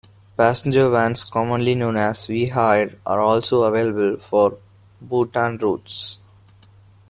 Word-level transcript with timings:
Passenger 0.35 0.89
vans 0.89 1.23
commonly 1.25 1.75
known 1.75 1.95
as 1.95 2.25
V-Hire 2.25 2.97
are 3.05 3.21
also 3.21 3.61
available 3.61 4.17
for 4.17 4.57
Butuan 5.07 5.61
routes. 5.61 6.17